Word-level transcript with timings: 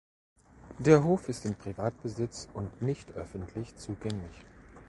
Der 0.79 1.03
Hof 1.03 1.29
ist 1.29 1.45
in 1.45 1.53
Privatbesitz 1.53 2.47
und 2.55 2.81
nicht 2.81 3.11
öffentlich 3.11 3.75
zugänglich. 3.75 4.33